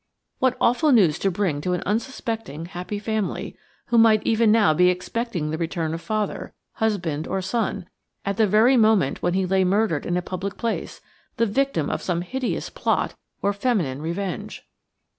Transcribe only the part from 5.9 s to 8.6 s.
of father, husband, or son, at the